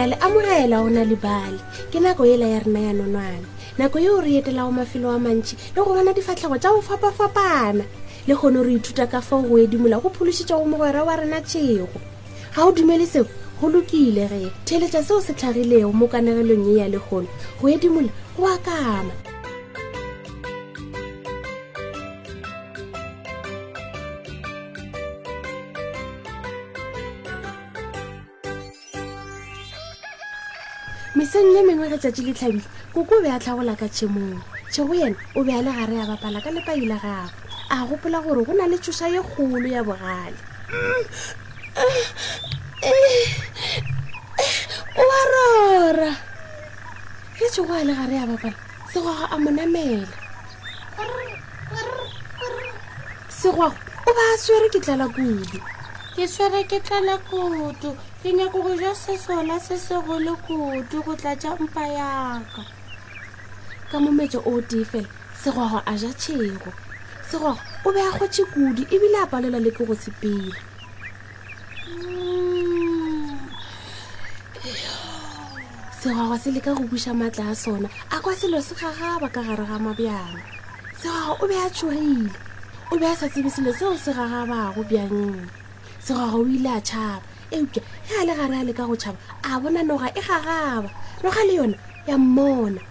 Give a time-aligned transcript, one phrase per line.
[0.00, 1.58] rea le amogela ona lebale
[1.92, 3.44] ke nako ela ya rena ya nonwane
[3.78, 7.84] nako yeo re etelago mafelo a mantši le go bona difatlhego tsa go fapafapana
[8.26, 11.88] le kgone re ithuta ka fao go edimola go pholositša go mogwera wa rena tšego
[12.56, 13.26] ga o dumele seo
[13.60, 17.28] go lokile ge theletša seo se tlhagilego mo kanegelong ye ya lekgono
[17.60, 19.12] go edimola go akama
[31.14, 34.34] meseng e mengwe ge tšatši le tlhabile koko o be a tlhagola ka tšhemong
[34.70, 37.30] tšhego yena o be a le gare ya bapala ka lepai la gago
[37.74, 40.46] a gopola gore go na le tšoša ye kgolo ya bogale
[45.02, 46.12] oarora
[47.38, 48.54] ge tšhego a le gare ya bapala
[48.94, 50.08] segwago a mo namela
[53.34, 55.58] segwago o ba a swere ke tlala kudu
[56.14, 61.56] ke swere ke tlala kudu ke nyako go ja sesola se segole kudu go tlatša
[61.60, 62.62] mpa yaka
[63.90, 65.00] ka mometso o tefe
[65.40, 66.70] segwago a ja tšhego
[67.28, 70.52] segwago o be a kgwetše kudu ebile a palela le ke go sepela
[71.88, 73.40] mm.
[75.98, 79.64] segwagwa se leka go buša maatla a sona a kwa selo se gagaba ka gare
[79.64, 80.36] ga mabjang
[81.00, 82.28] segwagwa o be a tšhogile
[82.92, 85.48] o be a sa tsebe selo seo se gagabago bjangeng
[86.04, 87.24] segwagwa o ile a tšhaba
[87.58, 90.90] eupša e a le gare a leka go tšhaba a bona noga e gagaba
[91.22, 91.78] noga le yona
[92.08, 92.82] ya mmona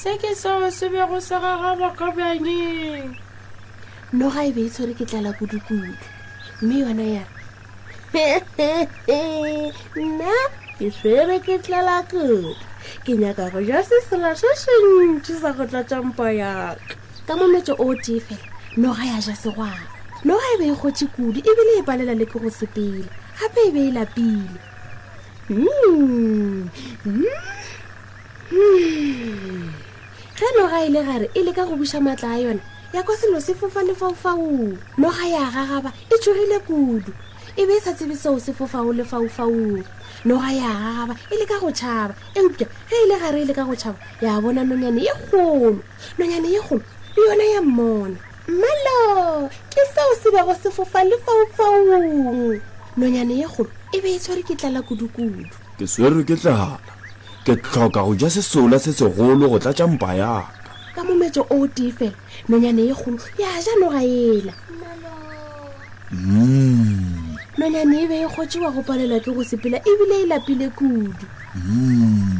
[0.00, 3.10] se ke seo se bego se gagaba ka bjanyeng
[4.18, 5.94] noga e be e tshwere ke tlala kudukudu
[6.62, 7.26] mme yona yare
[10.06, 10.34] nna
[10.78, 12.52] ke tshwere ke tlala kudu
[13.06, 16.68] ke nyaka go ja sesela se sentši sa go tlatša mpa yaka
[17.26, 18.46] ka mometso o o tee fela
[18.82, 19.95] noga ya ja segwana
[20.26, 23.06] noga e be e kgotse kudu ebile e palela le ke go sepela
[23.40, 24.50] gape e be e lapile
[25.46, 26.66] hmm,
[27.04, 27.36] hmm,
[28.50, 29.68] hmm.
[30.34, 32.60] ge noga e le gare e leka go busa maatla a yone
[32.92, 37.12] ya kwa selo se fofa lefaufaung noga e a gagaba e tshogile kudu
[37.56, 39.84] e be e sa tsebe seo se fofao lefaufaung
[40.26, 43.62] noga e a gagaba e leka go tšhaba eupa ge e le gare e leka
[43.62, 45.78] go tšhaba ya bona nonyane e kgolo
[46.18, 46.82] nonyane e kgolo
[47.14, 48.18] yona ya mmona
[48.48, 52.60] melo ke seo se bego sefofa le faufaung
[52.96, 55.42] nonyane ya kgolo e be e tshwere ke tlala kudukudu
[55.78, 56.78] ke swere ke tlala
[57.44, 60.46] ke tlhoka go ja sesola se segolo go tlatsa mpa yaka
[60.94, 62.14] ka mometso o o tee fela
[62.48, 64.54] nonyane ya kgolo ya ja noga ela
[66.14, 67.26] mm.
[67.58, 71.10] nonyane e be e kgotsewa go palelwa ke go sepela ebile e lapile kudu
[71.54, 72.35] mm.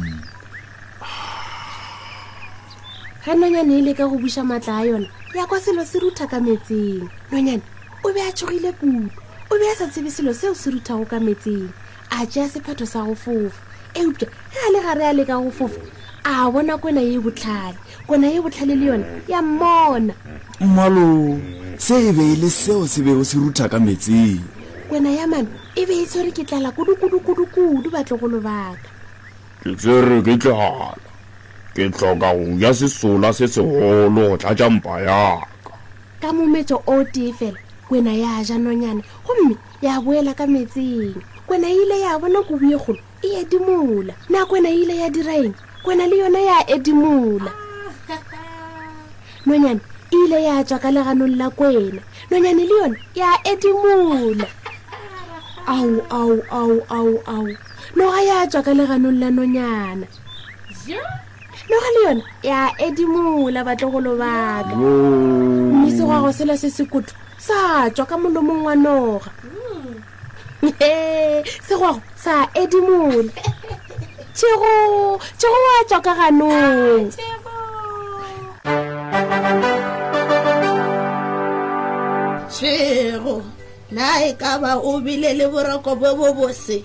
[3.27, 6.39] ga nonyane e leka go buša maatla a yona ya kwa selo se rutha ka
[6.39, 7.59] metseng nonyane
[8.07, 9.09] o be a tshogile kudu
[9.51, 11.67] o be a sa tsebe selo seo se ruthago ka metseng
[12.09, 13.51] a tšea sephetho sa go fofa
[13.99, 14.31] eupša ge
[14.63, 15.75] a le gare a leka go fofa
[16.23, 17.75] a bona kona ye botlhale
[18.07, 20.15] kona ye botlhale le yona ya mmona
[20.63, 21.07] mmalo
[21.75, 24.39] se e be e le seo se be o se rutha ka metseng
[24.87, 28.79] kwena ya mane e be e tshwere ke tlala kudu-kudu-kudu-kudu batlogolo baka
[29.59, 30.95] ke tsere ke tlala
[31.77, 35.71] ke tlhoka go ya sesola se segolo go tlatša mpa yaka
[36.21, 39.53] ka mometso o tee fela kwena ya ja nonyana gomme
[39.85, 45.07] ya boela ka metseng kwena ile ya bona kobiekgolo e edimola na kwena ile ya
[45.13, 45.53] dira eng
[45.85, 47.51] kwena le yona ya edimola
[49.45, 49.79] nonyane
[50.11, 52.01] ile ya tswa ka leganong la kwena
[52.33, 54.49] nonyane le yone ya edimola
[55.75, 57.45] au au au au au
[57.95, 60.07] noga ya tswa ka leganong la nonyana
[61.57, 68.05] le go le yona ya edimola batlogolo bakamose goa go sela se sekotho sa tswa
[68.05, 70.69] ka molomong wa noga hmm.
[71.67, 73.31] se goago sa edimola
[74.33, 77.05] tšhego tšhego oa tswa ka ganong
[82.51, 83.35] tšhego
[83.95, 86.77] na e ka ba o bile le boroko bo bo bose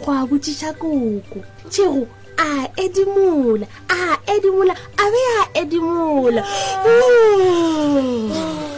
[0.00, 1.38] go a botsiša koko
[1.72, 2.02] tšhego
[2.36, 8.36] a edimula a edimula a be a edimula no.
[8.36, 8.68] Ah.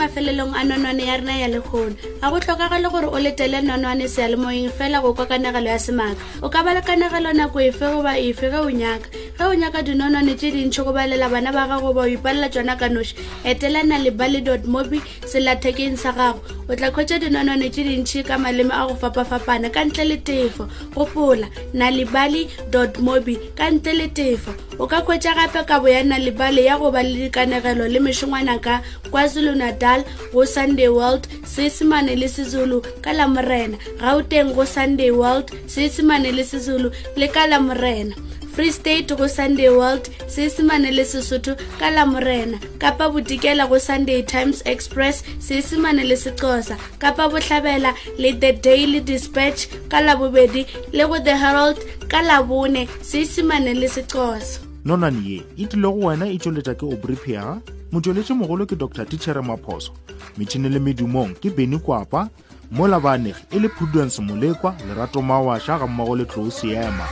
[0.00, 4.06] mafelelong a nonwane ya rena ya le kgona ga go tlhokagale gore o letele nonwane
[4.08, 8.18] sealemoeng fela go kwa kanagelo ya semaaka o ka ba le kanagelo nako efe goba
[8.20, 9.08] efe ge o nyaka
[9.40, 12.76] ge o nyaka dinonwane tse dintšhi go balela bana ba gago ba o ipalela tsona
[12.76, 13.16] ka noši
[13.48, 18.36] etelana le bally dot mobi selathekeng sa gago o tla kgwetsa dinonwane tse dintšhi ka
[18.36, 24.08] maleme a go fapafapana ka ntle le tefo gopola nalibaly dot mobi ka ntle le
[24.12, 28.60] tefo o ka kgwetsa gape kabo ya nalibaly ya go ba le dikanegelo le mešongwana
[28.60, 30.04] ka kwazulu-natal
[30.36, 36.42] go sunday world seesimane seesemane le sezulu ka lamorena gauteng go sunday world seesemane le
[36.42, 38.16] sezulu le ka lamorena
[38.52, 44.58] free state go sunday world seesemane le sesotho ka lamorena kapa bodikela go sunday times
[44.66, 51.36] express seesemane le sexosa kapa botlhabela le the daily dispatch ka labobedi le go the
[51.36, 51.78] herald
[52.10, 57.60] ka labone seesemane le sexosa nonane ye e tlile go wena e tsweletša ke obripia
[57.94, 59.94] motsweletše mogolo ke dr tichere maphoso
[60.38, 62.28] metšhini le medumong ke beny kwapa
[62.70, 67.06] mola baanegi e le prudence molekwa lerato mawašha ga mmogo le tlou seema